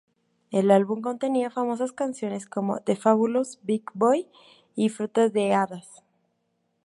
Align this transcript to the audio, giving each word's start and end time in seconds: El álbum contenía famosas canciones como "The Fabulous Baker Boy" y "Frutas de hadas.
El 0.49 0.71
álbum 0.71 0.99
contenía 1.01 1.51
famosas 1.51 1.91
canciones 1.91 2.47
como 2.47 2.79
"The 2.79 2.95
Fabulous 2.95 3.59
Baker 3.61 3.83
Boy" 3.93 4.27
y 4.75 4.89
"Frutas 4.89 5.31
de 5.31 5.53
hadas. 5.53 6.01